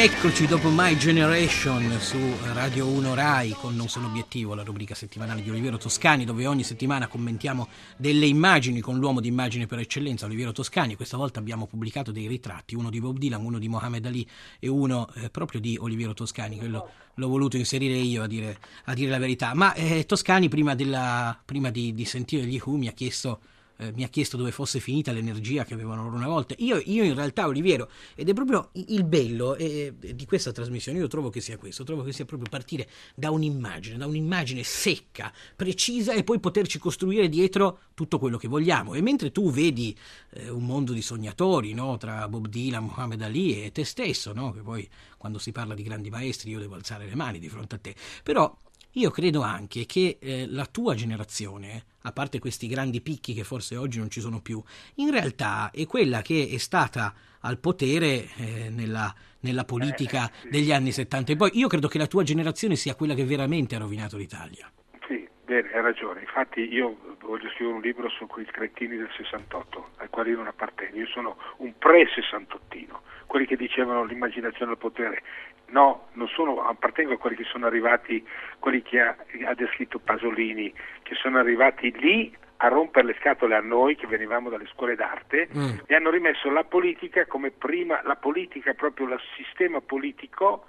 Rieccoci 0.00 0.46
dopo 0.46 0.70
My 0.70 0.96
Generation 0.96 1.98
su 1.98 2.16
Radio 2.52 2.86
1 2.86 3.14
Rai 3.14 3.50
con 3.50 3.74
Non 3.74 3.88
sono 3.88 4.06
obiettivo, 4.06 4.54
la 4.54 4.62
rubrica 4.62 4.94
settimanale 4.94 5.42
di 5.42 5.50
Oliviero 5.50 5.76
Toscani, 5.76 6.24
dove 6.24 6.46
ogni 6.46 6.62
settimana 6.62 7.08
commentiamo 7.08 7.66
delle 7.96 8.26
immagini 8.26 8.78
con 8.78 8.96
l'uomo 8.96 9.18
di 9.18 9.26
immagine 9.26 9.66
per 9.66 9.80
eccellenza, 9.80 10.26
Oliviero 10.26 10.52
Toscani. 10.52 10.94
Questa 10.94 11.16
volta 11.16 11.40
abbiamo 11.40 11.66
pubblicato 11.66 12.12
dei 12.12 12.28
ritratti, 12.28 12.76
uno 12.76 12.90
di 12.90 13.00
Bob 13.00 13.18
Dylan, 13.18 13.44
uno 13.44 13.58
di 13.58 13.66
Mohamed 13.66 14.06
Ali 14.06 14.24
e 14.60 14.68
uno 14.68 15.08
eh, 15.16 15.30
proprio 15.30 15.58
di 15.58 15.76
Oliviero 15.80 16.14
Toscani. 16.14 16.58
Quello 16.58 16.88
l'ho 17.14 17.28
voluto 17.28 17.56
inserire 17.56 17.94
io 17.94 18.22
a 18.22 18.28
dire, 18.28 18.56
a 18.84 18.94
dire 18.94 19.10
la 19.10 19.18
verità. 19.18 19.52
Ma 19.54 19.74
eh, 19.74 20.06
Toscani, 20.06 20.48
prima, 20.48 20.76
della, 20.76 21.36
prima 21.44 21.70
di, 21.70 21.92
di 21.92 22.04
sentire 22.04 22.46
gli 22.46 22.60
Who, 22.64 22.76
mi 22.76 22.86
ha 22.86 22.92
chiesto 22.92 23.40
eh, 23.78 23.92
mi 23.92 24.02
ha 24.02 24.08
chiesto 24.08 24.36
dove 24.36 24.50
fosse 24.50 24.80
finita 24.80 25.12
l'energia 25.12 25.64
che 25.64 25.74
avevano 25.74 26.02
loro 26.02 26.16
una 26.16 26.26
volta. 26.26 26.54
Io, 26.58 26.80
io 26.84 27.04
in 27.04 27.14
realtà, 27.14 27.46
Oliviero, 27.46 27.90
ed 28.14 28.28
è 28.28 28.32
proprio 28.32 28.70
il 28.72 29.04
bello 29.04 29.54
eh, 29.54 29.94
di 29.98 30.26
questa 30.26 30.52
trasmissione, 30.52 30.98
io 30.98 31.06
trovo 31.06 31.30
che 31.30 31.40
sia 31.40 31.56
questo, 31.56 31.84
trovo 31.84 32.02
che 32.02 32.12
sia 32.12 32.24
proprio 32.24 32.48
partire 32.50 32.88
da 33.14 33.30
un'immagine, 33.30 33.96
da 33.96 34.06
un'immagine 34.06 34.62
secca, 34.62 35.32
precisa 35.54 36.12
e 36.12 36.24
poi 36.24 36.40
poterci 36.40 36.78
costruire 36.78 37.28
dietro 37.28 37.80
tutto 37.94 38.18
quello 38.18 38.36
che 38.36 38.48
vogliamo. 38.48 38.94
E 38.94 39.00
mentre 39.00 39.30
tu 39.30 39.50
vedi 39.50 39.96
eh, 40.30 40.48
un 40.48 40.64
mondo 40.64 40.92
di 40.92 41.02
sognatori, 41.02 41.72
no? 41.72 41.96
tra 41.98 42.28
Bob 42.28 42.48
Dylan, 42.48 42.84
Muhammad 42.84 43.22
Ali 43.22 43.64
e 43.64 43.72
te 43.72 43.84
stesso, 43.84 44.32
no? 44.32 44.52
che 44.52 44.60
poi 44.60 44.88
quando 45.16 45.38
si 45.38 45.52
parla 45.52 45.74
di 45.74 45.82
grandi 45.82 46.10
maestri 46.10 46.50
io 46.50 46.58
devo 46.58 46.74
alzare 46.74 47.06
le 47.06 47.14
mani 47.14 47.38
di 47.38 47.48
fronte 47.48 47.76
a 47.76 47.78
te, 47.78 47.94
però 48.22 48.56
io 48.92 49.10
credo 49.10 49.42
anche 49.42 49.86
che 49.86 50.18
eh, 50.20 50.46
la 50.48 50.66
tua 50.66 50.94
generazione, 50.94 51.84
a 52.08 52.12
parte 52.12 52.38
questi 52.38 52.66
grandi 52.66 53.00
picchi 53.00 53.34
che 53.34 53.44
forse 53.44 53.76
oggi 53.76 53.98
non 53.98 54.10
ci 54.10 54.20
sono 54.20 54.40
più, 54.40 54.62
in 54.96 55.10
realtà 55.10 55.70
è 55.72 55.86
quella 55.86 56.22
che 56.22 56.48
è 56.50 56.58
stata 56.58 57.14
al 57.40 57.58
potere 57.58 58.26
eh, 58.36 58.70
nella, 58.70 59.14
nella, 59.40 59.64
politica 59.64 60.30
eh, 60.30 60.48
degli 60.48 60.72
anni 60.72 60.90
70 60.92 61.32
e 61.32 61.36
poi. 61.36 61.50
Io 61.54 61.68
credo 61.68 61.88
che 61.88 61.98
la 61.98 62.06
tua 62.06 62.22
generazione 62.22 62.76
sia 62.76 62.94
quella 62.94 63.14
che 63.14 63.24
veramente 63.24 63.76
ha 63.76 63.78
rovinato 63.78 64.16
l'Italia. 64.16 64.70
Sì, 65.06 65.28
bene, 65.44 65.70
hai 65.72 65.82
ragione. 65.82 66.20
Infatti 66.20 66.60
io 66.60 67.16
voglio 67.20 67.48
scrivere 67.50 67.76
un 67.76 67.82
libro 67.82 68.08
su 68.08 68.26
quei 68.26 68.46
cretini 68.46 68.96
del 68.96 69.10
68, 69.16 69.90
ai 69.98 70.08
quali 70.08 70.32
non 70.32 70.46
appartengo. 70.46 70.98
Io 70.98 71.06
sono 71.06 71.36
un 71.58 71.72
pre-sessantottino, 71.78 73.02
quelli 73.26 73.46
che 73.46 73.56
dicevano 73.56 74.04
l'immaginazione 74.04 74.72
al 74.72 74.78
potere 74.78 75.22
No, 75.70 76.08
non 76.12 76.28
sono, 76.28 76.62
appartengo 76.62 77.12
a 77.12 77.18
quelli 77.18 77.36
che 77.36 77.44
sono 77.44 77.66
arrivati, 77.66 78.26
quelli 78.58 78.82
che 78.82 79.00
ha, 79.00 79.14
ha 79.46 79.54
descritto 79.54 79.98
Pasolini, 79.98 80.72
che 81.02 81.14
sono 81.14 81.38
arrivati 81.38 81.90
lì 81.98 82.34
a 82.60 82.68
rompere 82.68 83.06
le 83.06 83.16
scatole 83.20 83.54
a 83.54 83.60
noi 83.60 83.94
che 83.94 84.06
venivamo 84.06 84.48
dalle 84.48 84.66
scuole 84.72 84.96
d'arte 84.96 85.48
mm. 85.56 85.78
e 85.86 85.94
hanno 85.94 86.10
rimesso 86.10 86.50
la 86.50 86.64
politica 86.64 87.26
come 87.26 87.50
prima, 87.50 88.00
la 88.04 88.16
politica, 88.16 88.72
proprio 88.74 89.06
il 89.08 89.20
sistema 89.36 89.80
politico 89.80 90.64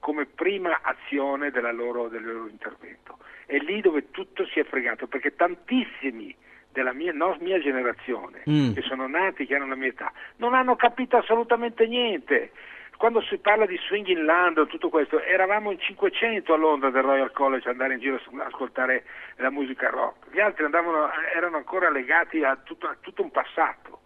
come 0.00 0.26
prima 0.26 0.80
azione 0.82 1.50
loro, 1.72 2.08
del 2.08 2.24
loro 2.24 2.48
intervento. 2.48 3.18
È 3.46 3.56
lì 3.58 3.80
dove 3.80 4.10
tutto 4.10 4.46
si 4.46 4.60
è 4.60 4.64
fregato, 4.64 5.06
perché 5.06 5.34
tantissimi 5.34 6.34
della 6.72 6.92
mia, 6.92 7.12
no, 7.12 7.36
mia 7.40 7.58
generazione, 7.60 8.42
Mm. 8.48 8.72
che 8.72 8.82
sono 8.82 9.06
nati, 9.06 9.46
che 9.46 9.54
hanno 9.54 9.66
la 9.66 9.74
mia 9.74 9.88
età, 9.88 10.12
non 10.36 10.54
hanno 10.54 10.76
capito 10.76 11.16
assolutamente 11.16 11.86
niente. 11.86 12.52
Quando 12.98 13.20
si 13.22 13.38
parla 13.38 13.64
di 13.64 13.78
swing 13.86 14.08
in 14.08 14.24
London, 14.24 14.66
tutto 14.66 14.88
questo, 14.88 15.22
eravamo 15.22 15.70
in 15.70 15.78
500 15.78 16.52
a 16.52 16.56
Londra 16.56 16.90
del 16.90 17.04
Royal 17.04 17.30
College 17.30 17.68
ad 17.68 17.74
andare 17.74 17.94
in 17.94 18.00
giro 18.00 18.16
a 18.16 18.44
ascoltare 18.44 19.04
la 19.36 19.50
musica 19.50 19.88
rock. 19.88 20.28
Gli 20.32 20.40
altri 20.40 20.64
andavano, 20.64 21.08
erano 21.32 21.58
ancora 21.58 21.90
legati 21.90 22.42
a 22.42 22.56
tutto, 22.56 22.88
a 22.88 22.96
tutto 23.00 23.22
un 23.22 23.30
passato. 23.30 24.00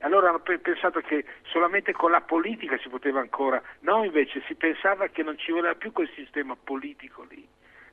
Allora 0.00 0.30
hanno 0.30 0.40
pe- 0.40 0.58
pensato 0.58 0.98
che 1.02 1.24
solamente 1.42 1.92
con 1.92 2.10
la 2.10 2.20
politica 2.20 2.76
si 2.78 2.88
poteva 2.88 3.20
ancora, 3.20 3.62
no 3.82 4.02
invece 4.02 4.42
si 4.48 4.56
pensava 4.56 5.06
che 5.06 5.22
non 5.22 5.38
ci 5.38 5.52
voleva 5.52 5.76
più 5.76 5.92
quel 5.92 6.10
sistema 6.12 6.56
politico 6.56 7.24
lì. 7.30 7.46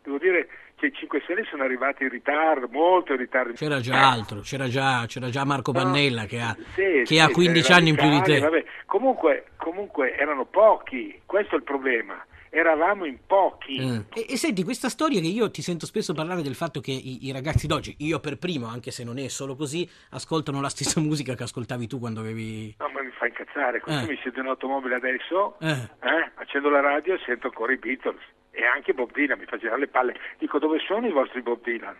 Devo 0.04 0.18
dire 0.18 0.48
che 0.76 0.88
i 0.88 0.94
5 0.94 1.22
Stelle 1.24 1.44
sono 1.50 1.64
arrivati 1.64 2.04
in 2.04 2.10
ritardo, 2.10 2.68
molto 2.72 3.12
in 3.14 3.20
ritardo. 3.20 3.54
C'era 3.54 3.80
già 3.82 4.12
altro, 4.12 4.40
c'era 4.42 4.68
già, 4.70 5.06
c'era 5.08 5.30
già 5.30 5.44
Marco 5.44 5.72
No, 5.72 5.80
Pannella 5.84 6.26
che 6.26 6.40
ha, 6.40 6.56
Sì, 6.74 6.82
che 6.82 7.06
sì, 7.06 7.20
ha 7.20 7.28
15 7.30 7.62
c'erano 7.62 7.80
anni 7.80 7.90
in 7.90 7.96
più 7.96 8.10
di 8.10 8.22
te. 8.22 8.40
vabbè. 8.40 8.66
Comunque, 8.86 9.46
comunque 9.58 10.16
erano 10.18 10.46
pochi, 10.46 11.22
questo 11.26 11.56
è 11.56 11.58
il 11.58 11.64
problema. 11.64 12.24
Eravamo 12.52 13.06
in 13.06 13.20
pochi. 13.28 13.80
Mm. 13.80 14.00
E, 14.16 14.26
e 14.30 14.38
senti, 14.38 14.64
questa 14.64 14.90
storia 14.90 15.20
che 15.22 15.28
io 15.28 15.52
ti 15.52 15.62
sento 15.62 15.86
spesso 15.86 16.14
parlare 16.14 16.42
del 16.42 16.56
fatto 16.56 16.80
che 16.80 16.90
i, 16.92 17.28
i 17.28 17.32
ragazzi 17.32 17.68
d'oggi, 17.68 17.96
io 18.00 18.20
per 18.20 18.38
primo, 18.40 18.66
anche 18.66 18.90
se 18.90 19.04
non 19.04 19.20
è 19.20 19.28
solo 19.28 19.56
così, 19.56 19.88
ascoltano 20.12 20.60
la 20.60 20.70
stessa 20.70 21.00
musica 21.02 21.36
che 21.36 21.44
ascoltavi 21.44 21.86
tu 21.88 22.00
quando 22.00 22.22
avevi... 22.22 22.74
No, 22.80 22.90
ma 22.90 23.04
mi 23.04 23.12
fa 23.12 23.28
incazzare. 23.28 23.82
Quando 23.82 24.06
Eh. 24.08 24.14
mi 24.14 24.18
siedo 24.22 24.40
in 24.40 24.48
automobile 24.48 24.96
adesso, 24.96 25.60
Eh. 25.60 25.70
eh, 25.70 26.32
accendo 26.36 26.70
la 26.70 26.80
radio 26.80 27.14
e 27.14 27.20
sento 27.24 27.48
ancora 27.48 27.72
i 27.74 27.78
Beatles. 27.78 28.22
E 28.52 28.66
anche 28.66 28.94
Bob 28.94 29.12
Dylan 29.12 29.38
mi 29.38 29.46
fa 29.46 29.58
girare 29.58 29.80
le 29.80 29.88
palle. 29.88 30.20
Dico, 30.38 30.60
dove 30.60 30.80
sono 30.80 31.08
i 31.08 31.12
vostri 31.12 31.42
Bob 31.42 31.62
Dylan? 31.62 31.96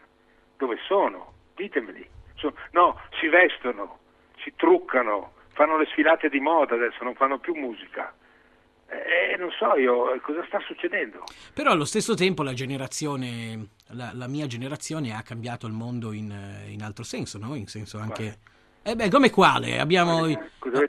Dove 0.58 0.78
sono? 0.88 1.34
Ditemeli. 1.56 2.08
So- 2.36 2.56
no, 2.72 3.00
si 3.20 3.28
vestono, 3.28 4.00
si 4.44 4.54
truccano, 4.56 5.34
fanno 5.54 5.78
le 5.78 5.86
sfilate 5.86 6.30
di 6.30 6.40
moda 6.40 6.76
adesso, 6.76 7.04
non 7.04 7.16
fanno 7.16 7.40
più 7.40 7.54
musica. 7.54 8.14
E 8.88 9.36
non 9.38 9.52
so 9.52 9.76
io 9.76 10.14
eh, 10.14 10.20
cosa 10.22 10.44
sta 10.48 10.60
succedendo. 10.62 11.24
Però 11.54 11.72
allo 11.72 11.86
stesso 11.86 12.16
tempo 12.16 12.42
la 12.42 12.54
generazione, 12.54 13.68
la, 13.90 14.12
la 14.14 14.28
mia 14.28 14.48
generazione 14.48 15.14
ha 15.14 15.22
cambiato 15.22 15.68
il 15.68 15.74
mondo 15.74 16.12
in, 16.12 16.32
eh, 16.32 16.72
in 16.72 16.82
altro 16.82 17.04
senso, 17.04 17.38
no? 17.38 17.56
In 17.56 17.68
senso 17.68 18.00
anche... 18.00 18.58
Eh 18.90 18.96
beh, 18.96 19.10
come 19.10 19.30
quale? 19.30 19.80
Abbiamo... 19.80 20.24
Avete 20.24 20.48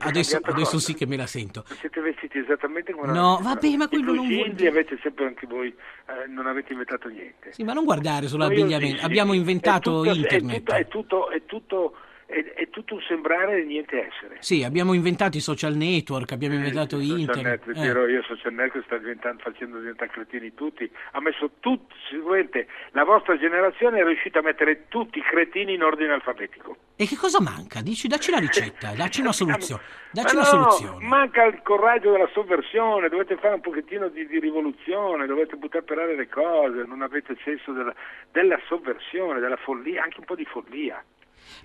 Adesso, 0.09 0.39
adesso 0.43 0.79
sì 0.79 0.95
che 0.95 1.07
me 1.07 1.17
la 1.17 1.27
sento. 1.27 1.65
Siete 1.79 2.01
vestiti 2.01 2.39
esattamente 2.39 2.93
come 2.93 3.13
No, 3.13 3.39
vabbè, 3.43 3.77
ma 3.77 3.89
quello 3.89 4.15
non 4.15 4.27
vuol 4.27 4.53
dire- 4.53 4.69
avete 4.71 4.99
sempre 5.03 5.27
anche 5.27 5.47
voi, 5.47 5.69
eh, 5.69 6.27
non 6.29 6.47
avete 6.47 6.73
inventato 6.73 7.09
niente. 7.09 7.53
Sì, 7.53 7.63
ma 7.63 7.73
non 7.75 7.85
guardare 7.85 8.27
sull'abbigliamento. 8.27 8.77
Noiosissimi. 8.79 9.07
Abbiamo 9.07 9.33
inventato 9.35 10.03
È 10.03 10.09
tutto- 10.09 10.19
internet. 10.19 10.73
È 10.73 10.89
tutto, 10.89 11.31
è 11.31 11.43
tutto, 11.45 11.91
è 11.91 11.93
tutto, 11.93 11.95
è, 12.31 12.55
è 12.55 12.71
tutto 12.71 12.95
un 12.95 13.01
sembrare 13.03 13.61
e 13.61 13.65
niente 13.65 14.07
essere. 14.07 14.37
Sì, 14.39 14.63
abbiamo 14.63 14.93
inventato 14.95 15.37
i 15.37 15.41
social 15.41 15.75
network, 15.75 16.33
abbiamo 16.33 16.55
inventato 16.55 16.97
Social 16.97 17.19
internet. 17.19 17.67
network, 17.67 17.77
eh. 17.77 17.81
dirò 17.81 18.07
io 18.07 18.23
social 18.23 18.53
network 18.53 18.85
sta 18.87 18.97
diventando, 18.97 19.43
facendo 19.43 19.79
diventare 19.79 20.11
cretini 20.11 20.55
tutti. 20.55 20.91
Ha 21.13 21.21
messo 21.21 21.51
tutti, 21.61 21.95
sicuramente 22.09 22.69
la 22.93 23.05
vostra 23.05 23.37
generazione 23.37 24.01
è 24.01 24.05
riuscita 24.05 24.39
a 24.39 24.43
mettere 24.43 24.87
tutti 24.89 25.19
i 25.19 25.23
cretini 25.23 25.75
in 25.75 25.83
ordine 25.83 26.13
alfabetico. 26.13 26.77
E 26.97 27.07
che 27.07 27.17
cosa 27.17 27.41
manca? 27.41 27.81
Dici, 27.83 28.07
dacci 28.09 28.31
la 28.31 28.39
ricetta, 28.41 28.93
dacci 28.95 29.21
una 29.21 29.33
soluzione. 29.33 29.83
Dacci 30.13 30.35
Ma 30.35 30.41
una 30.41 30.51
no, 30.51 30.71
soluzione. 30.71 31.07
manca 31.07 31.45
il 31.45 31.61
coraggio 31.63 32.13
della 32.13 32.29
sovversione, 32.33 33.09
dovete 33.09 33.37
fare 33.37 33.55
un 33.55 33.61
pochettino 33.61 34.09
di, 34.09 34.27
di 34.27 34.39
rivoluzione, 34.39 35.27
dovete 35.27 35.57
buttare 35.57 35.85
per 35.85 35.99
aria 35.99 36.17
le 36.17 36.29
cose, 36.29 36.85
non 36.87 37.03
avete 37.03 37.37
senso 37.45 37.73
della, 37.73 37.95
della 38.31 38.59
sovversione, 38.67 39.41
della 39.41 39.57
follia, 39.57 40.03
anche 40.03 40.21
un 40.21 40.27
po' 40.27 40.35
di 40.35 40.45
follia. 40.45 41.03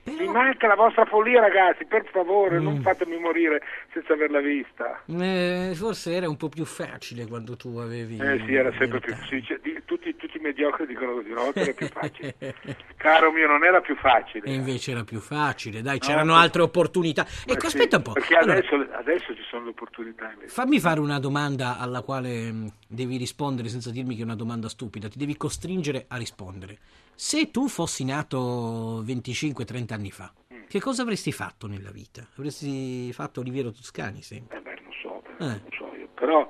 Mi 0.06 0.28
manca 0.28 0.68
la 0.68 0.76
vostra 0.76 1.06
follia 1.06 1.42
ragazzi, 1.42 1.86
per 1.86 2.06
favore, 2.12 2.60
Mm. 2.60 2.64
non 2.64 2.82
fatemi 2.82 3.18
morire 3.18 3.62
senza 3.92 4.14
averla 4.14 4.40
vista. 4.40 5.02
Eh, 5.08 5.72
forse 5.74 6.14
era 6.14 6.30
un 6.30 6.38
po' 6.38 6.48
più 6.50 6.64
facile 6.66 7.26
quando 7.26 7.56
tu 7.56 7.78
avevi... 7.78 8.18
Eh 8.20 8.44
sì, 8.46 8.54
era 8.54 8.72
sempre 8.78 9.00
più 9.00 9.16
dice- 9.32 9.60
di- 9.64 9.82
tutti, 9.86 10.16
tutti 10.16 10.38
i 10.38 10.40
mediocri 10.42 10.86
dicono 10.86 11.14
così, 11.14 11.30
volta 11.30 11.60
era 11.62 11.74
più 11.74 11.88
facile. 11.88 12.36
Caro 12.98 13.32
mio, 13.32 13.48
non 13.48 13.64
era 13.64 13.82
più 13.82 13.96
facile. 13.96 14.46
E 14.46 14.54
invece 14.54 14.92
era 14.92 15.04
più 15.04 15.20
facile, 15.20 15.82
dai, 15.82 15.98
No, 16.00 16.08
c'erano 16.08 16.34
sì. 16.36 16.40
altre 16.42 16.62
opportunità. 16.62 17.26
Eh 17.46 17.54
Ecco, 17.54 17.62
sì, 17.70 17.78
aspetta 17.78 17.98
un 17.98 18.04
po'. 18.04 18.12
Perché 18.14 18.36
Allora, 18.36 18.60
adesso, 18.60 18.76
adesso 18.92 19.36
ci 19.36 19.44
sono 19.50 19.64
le 19.64 19.70
opportunità 19.72 20.30
invece. 20.32 20.50
fammi 20.54 20.80
fare 20.80 21.00
una 21.00 21.20
domanda 21.20 21.80
alla 21.80 22.02
quale 22.02 22.52
mh, 22.52 22.72
devi 22.88 23.18
rispondere 23.18 23.70
senza 23.70 23.90
dirmi 23.90 24.16
che 24.16 24.22
è 24.22 24.26
una 24.26 24.36
domanda 24.36 24.70
stupida, 24.70 25.08
ti 25.10 25.18
devi 25.18 25.36
costringere 25.36 26.06
a 26.10 26.18
rispondere. 26.18 26.78
Se 27.16 27.50
tu 27.52 27.68
fossi 27.68 28.04
nato 28.04 29.02
25-30 29.04 29.94
anni 29.94 30.12
fa, 30.12 30.32
Mm. 30.54 30.64
che 30.68 30.80
cosa 30.82 31.02
avresti 31.04 31.32
fatto 31.32 31.68
nella 31.68 31.92
vita? 31.92 32.28
Avresti 32.38 33.12
fatto 33.14 33.40
Oliviero 33.40 33.72
Toscani 33.72 34.22
sempre? 34.22 34.58
Eh 34.58 34.62
beh, 34.62 34.80
non 34.82 34.92
so, 35.02 35.24
Eh. 35.40 35.46
non 35.46 35.62
so 35.78 35.92
io, 35.98 36.08
però... 36.14 36.48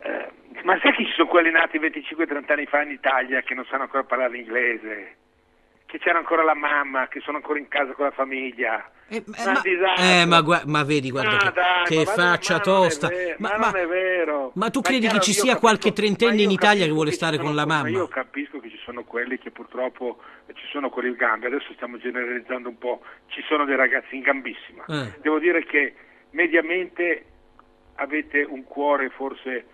eh, 0.00 0.30
ma 0.64 0.78
sai 0.82 0.92
che 0.94 1.04
ci 1.04 1.12
sono 1.14 1.28
quelli 1.28 1.50
nati 1.50 1.78
25-30 1.78 2.52
anni 2.52 2.66
fa 2.66 2.82
in 2.82 2.90
Italia 2.90 3.42
che 3.42 3.54
non 3.54 3.64
sanno 3.70 3.82
ancora 3.84 4.02
parlare 4.04 4.32
l'inglese? 4.32 5.16
Che 5.86 5.98
c'era 5.98 6.18
ancora 6.18 6.42
la 6.42 6.54
mamma, 6.54 7.06
che 7.06 7.20
sono 7.20 7.36
ancora 7.36 7.60
in 7.60 7.68
casa 7.68 7.92
con 7.92 8.06
la 8.06 8.10
famiglia? 8.10 8.90
Eh, 9.08 9.22
Ma 9.24 9.62
eh, 9.98 10.24
ma 10.26 10.40
gua- 10.40 10.62
ma 10.66 10.82
vedi, 10.82 11.12
guarda 11.12 11.36
Ah, 11.36 11.38
che, 11.38 11.52
dai, 11.52 11.84
che 11.84 12.04
ma- 12.04 12.12
faccia 12.12 12.58
tosta. 12.58 13.06
vero, 13.06 13.36
Ma, 13.38 13.50
ma 13.50 13.56
ma- 13.58 13.70
non 13.70 13.80
è 13.80 13.86
vero. 13.86 14.50
ma 14.56 14.68
tu 14.70 14.80
credi 14.80 15.02
che 15.02 15.06
chiaro, 15.10 15.22
ci 15.22 15.30
io 15.30 15.34
sia 15.36 15.44
capisco- 15.52 15.60
qualche 15.60 15.92
trentenne 15.92 16.42
in 16.42 16.50
Italia 16.50 16.84
che 16.86 16.90
vuole 16.90 17.10
ci 17.10 17.16
stare 17.16 17.38
con 17.38 17.54
la 17.54 17.64
Ma 17.64 17.74
mamma? 17.76 17.88
io 17.88 18.08
capisco 18.08 18.50
che 18.55 18.55
ci 18.55 18.55
quelli 19.06 19.38
che 19.38 19.50
purtroppo 19.50 20.18
ci 20.54 20.66
sono 20.70 20.90
quelli 20.90 21.08
in 21.08 21.14
gambe, 21.16 21.46
adesso 21.46 21.72
stiamo 21.74 21.96
generalizzando 21.98 22.68
un 22.68 22.78
po', 22.78 23.02
ci 23.28 23.42
sono 23.48 23.64
dei 23.64 23.76
ragazzi 23.76 24.16
in 24.16 24.22
gambissima. 24.22 24.84
Eh. 24.86 25.20
Devo 25.20 25.38
dire 25.38 25.64
che 25.64 25.94
mediamente 26.30 27.24
avete 27.94 28.42
un 28.42 28.64
cuore 28.64 29.08
forse 29.08 29.66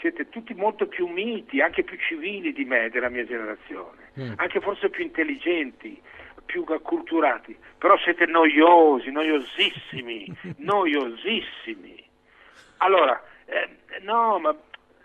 siete 0.00 0.28
tutti 0.28 0.54
molto 0.54 0.86
più 0.86 1.06
miti, 1.06 1.60
anche 1.60 1.82
più 1.82 1.98
civili 1.98 2.52
di 2.52 2.64
me, 2.64 2.88
della 2.90 3.08
mia 3.08 3.24
generazione, 3.24 4.02
Mm. 4.18 4.34
anche 4.36 4.60
forse 4.60 4.90
più 4.90 5.02
intelligenti, 5.02 6.00
più 6.44 6.64
acculturati, 6.68 7.56
però 7.78 7.98
siete 7.98 8.26
noiosi, 8.26 9.10
noiosissimi, 9.10 10.32
noiosissimi. 10.58 12.02
Allora, 12.78 13.20
eh, 13.46 13.68
no, 14.02 14.38
ma 14.38 14.56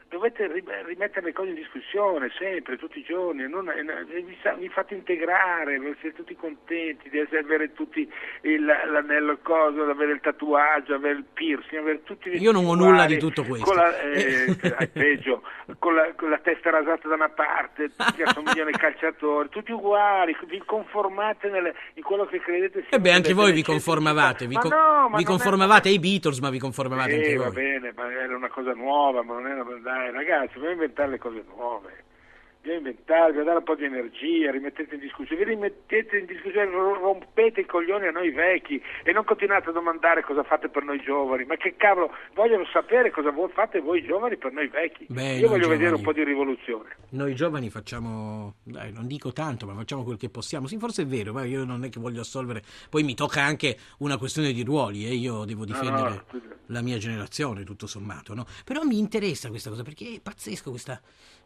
dovete 0.10 0.48
ri- 0.48 0.64
rimettere 0.86 1.28
le 1.28 1.34
cose 1.34 1.50
in 1.50 1.56
discussione 1.56 2.30
sempre, 2.38 2.78
tutti 2.78 3.00
i 3.00 3.04
giorni, 3.04 3.48
non- 3.48 3.70
eh, 3.70 3.84
vi, 4.24 4.36
vi 4.58 4.70
fate 4.70 4.96
integrare, 4.96 5.80
siete 6.02 6.16
tutti 6.18 6.36
contenti 6.36 7.10
di 7.10 7.20
avere 7.38 7.74
tutti 7.74 8.08
il- 8.42 8.66
l'anello 8.66 9.32
il 9.34 9.40
coso, 9.42 9.84
avere 9.84 10.14
il 10.14 10.20
tatuaggio, 10.22 10.96
avere 10.96 11.18
il 11.20 11.26
piercing, 11.32 11.82
avere 11.82 12.04
tutti 12.04 12.30
Io 12.30 12.52
non 12.52 12.66
ho 12.66 12.76
nulla 12.76 13.06
di 13.06 13.18
tutto 13.18 13.44
questo. 13.44 13.66
Con 13.66 13.76
la, 13.76 13.98
eh, 14.00 14.88
peggio, 14.92 15.44
con 15.78 15.94
la, 15.94 16.12
con 16.16 16.30
la 16.30 16.40
testa 16.40 16.70
rasata 16.72 17.08
da 17.08 17.14
una 17.16 17.30
parte, 17.30 17.92
tutti 17.96 18.22
assomigliano 18.24 18.70
ai 18.70 18.78
calciatori, 18.78 19.50
tutti 19.50 19.72
uguali, 19.72 20.36
vi 20.48 20.62
conformate 20.66 21.50
nelle- 21.50 21.76
in 21.94 22.04
quello 22.04 22.26
che 22.26 22.40
credete 22.40 22.86
sia 22.88 22.98
E 22.98 23.00
beh, 23.00 23.12
anche 23.12 23.34
voi 23.34 23.52
vi 23.52 23.64
conformavate, 23.64 24.48
vi, 24.48 24.56
con- 24.56 24.72
no, 24.72 25.06
vi 25.06 25.12
non 25.12 25.22
è- 25.22 25.24
conformavate 25.26 25.90
ai 25.90 26.00
Beatles, 26.00 26.40
ma 26.40 26.50
vi 26.50 26.60
conformavate 26.60 27.14
anche 27.14 27.30
sì, 27.30 27.36
voi. 27.36 27.46
va 27.46 27.52
bene, 27.52 27.94
ma 27.96 28.12
era 28.12 28.36
una 28.36 28.50
cosa 28.50 28.74
nuova, 28.74 29.22
ma 29.24 29.34
non 29.34 29.48
era 29.48 29.64
dai 30.00 30.12
ragazzi, 30.12 30.54
bisogna 30.54 30.72
inventare 30.72 31.10
le 31.10 31.18
cose 31.18 31.44
nuove. 31.56 32.04
Bisogna 32.62 32.78
inventare, 32.80 33.28
bisogna 33.32 33.46
dare 33.46 33.58
un 33.60 33.64
po' 33.64 33.76
di 33.76 33.86
energia, 33.86 34.52
rimettete 34.52 34.96
in 34.96 35.00
discussione, 35.00 35.46
vi 35.46 35.52
rimettete 35.52 36.18
in 36.18 36.26
discussione, 36.26 36.70
ro- 36.70 36.94
rompete 37.00 37.62
i 37.62 37.66
coglioni 37.66 38.08
a 38.08 38.12
noi 38.12 38.32
vecchi 38.32 38.82
e 39.04 39.14
non 39.14 39.24
continuate 39.24 39.70
a 39.70 39.72
domandare 39.72 40.24
cosa 40.24 40.44
fate 40.44 40.68
per 40.68 40.84
noi 40.84 41.02
giovani, 41.02 41.46
ma 41.46 41.56
che 41.56 41.76
cavolo, 41.78 42.14
vogliono 42.34 42.66
sapere 42.66 43.12
cosa 43.12 43.32
voi 43.32 43.50
fate 43.54 43.80
voi 43.80 44.04
giovani 44.04 44.36
per 44.36 44.52
noi 44.52 44.68
vecchi. 44.68 45.06
Beh, 45.08 45.36
Io 45.36 45.48
noi 45.48 45.50
voglio 45.50 45.70
vedere 45.70 45.92
giovani- 45.92 45.98
un 45.98 46.04
po' 46.04 46.12
di 46.14 46.24
rivoluzione. 46.26 46.96
Noi 47.12 47.34
giovani 47.34 47.70
facciamo, 47.70 48.56
dai, 48.64 48.92
non 48.92 49.08
dico 49.08 49.32
tanto, 49.32 49.66
ma 49.66 49.74
facciamo 49.74 50.04
quel 50.04 50.18
che 50.18 50.30
possiamo. 50.30 50.68
Sì, 50.68 50.78
forse 50.78 51.04
è 51.04 51.06
vero, 51.06 51.32
ma 51.32 51.46
io 51.46 51.64
non 51.64 51.86
è 51.86 51.90
che 51.90 52.02
voglio 52.02 52.20
assolvere. 52.20 52.62
Poi 52.90 53.04
mi 53.04 53.16
tocca 53.16 53.42
anche 53.42 53.78
una 54.00 54.18
questione 54.18 54.52
di 54.52 54.64
ruoli 54.66 55.06
e 55.06 55.14
io 55.14 55.46
devo 55.46 55.64
difendere 55.64 56.10
no, 56.10 56.24
scusa. 56.28 56.56
la 56.66 56.82
mia 56.82 56.98
generazione, 56.98 57.64
tutto 57.64 57.88
sommato, 57.88 58.34
no? 58.34 58.46
Però 58.66 58.84
mi 58.84 59.00
interessa 59.00 59.48
questa 59.48 59.70
cosa 59.70 59.84
perché 59.84 60.16
è 60.16 60.20
pazzesco 60.22 60.70
questa. 60.72 61.02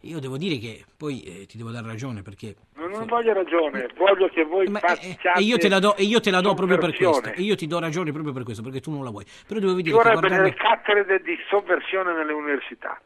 Io 0.05 0.20
devo 0.20 0.36
dire 0.36 0.58
che 0.58 0.84
poi 1.03 1.19
eh, 1.24 1.45
ti 1.48 1.57
devo 1.57 1.69
dare 1.69 1.86
ragione 1.86 2.22
perché. 2.22 2.55
Non, 2.75 2.89
non 2.91 3.05
voglio 3.07 3.33
ragione, 3.33 3.89
voglio 3.98 4.29
che 4.29 4.45
voi 4.45 4.67
Ma, 4.67 4.79
eh, 4.79 4.88
facciate 4.88 5.38
e 5.38 5.43
io 5.43 5.57
te 5.57 5.67
la 5.67 5.79
do, 5.79 5.98
e 5.98 6.03
io 6.03 6.22
te 6.22 6.31
la 6.31 6.39
do 6.39 6.53
proprio 6.53 6.77
per 6.77 6.95
questo. 6.95 7.29
E 7.33 7.41
io 7.41 7.55
ti 7.55 7.67
do 7.67 7.77
ragione 7.77 8.13
proprio 8.13 8.31
per 8.31 8.43
questo, 8.43 8.63
perché 8.63 8.79
tu 8.79 8.89
non 8.89 9.03
la 9.03 9.10
vuoi. 9.10 9.25
Però 9.45 9.60
devo 9.60 9.75
Ci 9.75 9.81
dire 9.81 9.98
che 9.98 10.01
vorrebbe 10.01 10.19
guardando. 10.27 10.43
delle 10.50 10.55
cattedre 10.55 11.22
di 11.22 11.36
sovversione 11.50 12.13
nelle 12.13 12.31
università. 12.31 13.01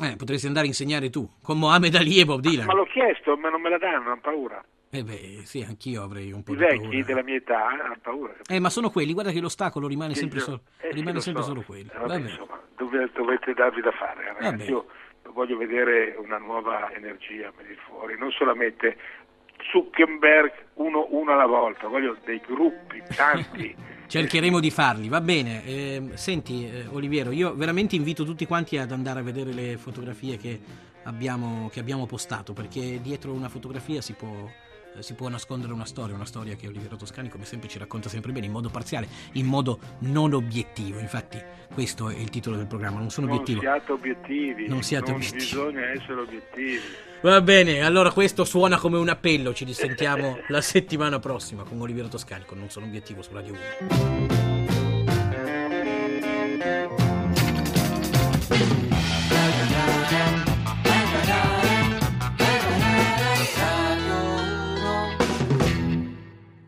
Eh, 0.00 0.14
potresti 0.14 0.46
andare 0.46 0.66
a 0.66 0.68
insegnare 0.68 1.10
tu, 1.10 1.28
con 1.42 1.58
Mohamed 1.58 1.92
Ali 1.96 2.20
e 2.20 2.24
Bob 2.24 2.38
Dylan. 2.38 2.66
Ma 2.66 2.74
l'ho 2.74 2.84
chiesto, 2.84 3.36
ma 3.36 3.48
non 3.48 3.60
me 3.60 3.68
la 3.70 3.78
danno, 3.78 4.12
hanno 4.12 4.20
paura. 4.20 4.64
Eh 4.92 5.02
beh, 5.02 5.40
sì, 5.42 5.64
anch'io 5.66 6.04
avrei 6.04 6.30
un 6.30 6.44
po' 6.44 6.52
I 6.52 6.56
di 6.56 6.60
vecchi 6.62 6.78
paura. 6.88 7.04
della 7.04 7.22
mia 7.24 7.34
età 7.36 7.66
hanno 7.66 7.96
paura. 8.00 8.32
Eh, 8.48 8.60
ma 8.60 8.70
sono 8.70 8.90
quelli, 8.90 9.12
guarda 9.12 9.32
che 9.32 9.40
l'ostacolo 9.40 9.88
rimane 9.88 10.14
sempre, 10.14 10.38
solo, 10.38 10.60
eh 10.80 10.92
rimane 10.92 11.18
sempre 11.20 11.42
so. 11.42 11.48
solo 11.48 11.62
quello. 11.62 11.90
Eh, 11.92 11.98
vabbè, 11.98 12.08
Vabbè. 12.12 12.30
insomma, 12.30 12.60
dove- 12.76 13.10
dovete 13.12 13.52
darvi 13.54 13.80
da 13.80 13.90
fare, 13.90 14.24
ragazzi. 14.24 14.44
Vabbè. 14.50 14.70
Io 14.70 14.86
voglio 15.32 15.56
vedere 15.56 16.14
una 16.18 16.38
nuova 16.38 16.92
energia 16.94 17.52
venire 17.56 17.78
fuori, 17.86 18.16
non 18.18 18.30
solamente 18.30 18.96
Zuckerberg 19.70 20.52
uno, 20.74 21.06
uno 21.10 21.32
alla 21.32 21.46
volta, 21.46 21.86
voglio 21.86 22.16
dei 22.24 22.40
gruppi, 22.44 23.02
tanti. 23.14 23.74
Cercheremo 24.06 24.58
di 24.58 24.70
farli, 24.70 25.08
va 25.08 25.20
bene. 25.20 25.64
Eh, 25.64 26.02
senti, 26.14 26.68
eh, 26.68 26.86
Oliviero, 26.90 27.30
io 27.30 27.54
veramente 27.54 27.94
invito 27.94 28.24
tutti 28.24 28.46
quanti 28.46 28.76
ad 28.76 28.90
andare 28.90 29.20
a 29.20 29.22
vedere 29.22 29.52
le 29.52 29.76
fotografie 29.76 30.36
che 30.36 30.58
abbiamo, 31.04 31.68
che 31.70 31.80
abbiamo 31.80 32.06
postato, 32.06 32.52
perché 32.52 33.00
dietro 33.00 33.32
una 33.32 33.48
fotografia 33.48 34.00
si 34.00 34.14
può, 34.14 34.50
si 34.98 35.14
può 35.14 35.28
nascondere 35.28 35.72
una 35.72 35.84
storia, 35.84 36.14
una 36.14 36.24
storia 36.24 36.56
che 36.56 36.66
Oliviero 36.66 36.96
Toscani, 36.96 37.28
come 37.28 37.44
sempre, 37.44 37.68
ci 37.68 37.78
racconta 37.78 38.08
sempre 38.08 38.32
bene, 38.32 38.46
in 38.46 38.52
modo 38.52 38.68
parziale, 38.68 39.08
in 39.32 39.46
modo 39.46 39.78
non 40.00 40.32
obiettivo. 40.34 40.98
Infatti, 40.98 41.40
questo 41.72 42.10
è 42.10 42.16
il 42.16 42.28
titolo 42.30 42.56
del 42.56 42.66
programma. 42.66 42.98
Non 42.98 43.10
sono 43.10 43.26
non 43.28 43.36
obiettivo. 43.36 43.60
siate 43.60 43.92
obiettivi, 43.92 44.68
Non 44.68 44.82
siate 44.82 45.06
non 45.10 45.16
obiettivi. 45.16 45.44
bisogna 45.44 45.90
essere 45.90 46.20
obiettivi. 46.20 46.80
Va 47.22 47.40
bene, 47.40 47.82
allora 47.82 48.10
questo 48.12 48.44
suona 48.44 48.78
come 48.78 48.98
un 48.98 49.08
appello. 49.08 49.52
Ci 49.54 49.64
risentiamo 49.64 50.38
la 50.48 50.60
settimana 50.60 51.18
prossima 51.18 51.62
con 51.64 51.80
Oliviero 51.80 52.08
Toscani 52.08 52.44
con 52.44 52.58
Non 52.58 52.70
sono 52.70 52.86
obiettivo 52.86 53.22
su 53.22 53.32
Radio 53.32 53.52
1. 53.52 54.59